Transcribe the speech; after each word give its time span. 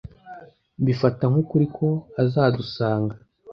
Mbifata 0.81 1.23
nk'ukuri 1.31 1.65
ko 1.75 1.87
azadusanga. 2.21 3.15